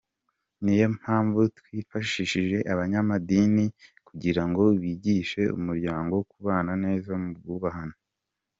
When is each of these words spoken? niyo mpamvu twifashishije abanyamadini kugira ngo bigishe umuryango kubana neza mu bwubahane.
niyo 0.63 0.87
mpamvu 0.97 1.39
twifashishije 1.57 2.57
abanyamadini 2.73 3.65
kugira 4.07 4.43
ngo 4.49 4.63
bigishe 4.81 5.41
umuryango 5.57 6.15
kubana 6.31 6.73
neza 6.83 7.11
mu 7.21 7.29
bwubahane. 7.37 7.97